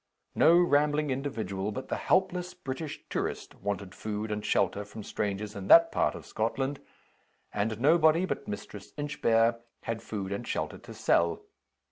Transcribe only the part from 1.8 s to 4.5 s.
the helpless British Tourist wanted food and